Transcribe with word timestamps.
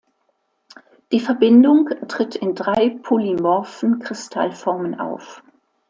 Die 1.11 1.19
Verbindung 1.19 1.87
tritt 2.07 2.33
in 2.35 2.55
drei 2.55 2.89
polymorphen 3.03 3.99
Kristallformen 3.99 4.99
auf. 4.99 5.43